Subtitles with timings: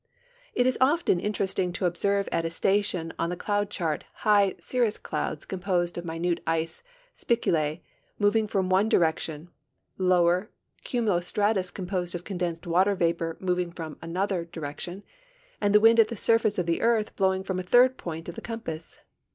[0.55, 4.55] It is often interest ing to ol)serve at a station on the cloud chart high
[4.57, 6.81] cirrus clouds composed of minute ice
[7.13, 7.81] spicule
[8.17, 9.49] moving from one direction,
[9.99, 10.49] lower
[10.83, 15.03] cumulo stnitus composed of condensed water vapor moving from another direction,
[15.61, 18.27] and the wind at the surface of the earth blow ing from a third point
[18.27, 18.97] of the compass.